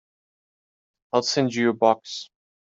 I'll 1.13 1.21
send 1.21 1.53
you 1.53 1.69
a 1.69 1.73
box. 1.73 2.31